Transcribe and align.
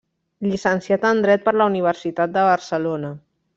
Llicenciat 0.45 1.05
en 1.09 1.21
Dret 1.27 1.45
per 1.49 1.53
la 1.57 1.69
Universitat 1.73 2.35
de 2.39 2.47
Barcelona. 2.51 3.15